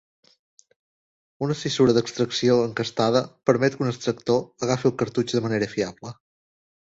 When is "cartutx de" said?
5.03-5.43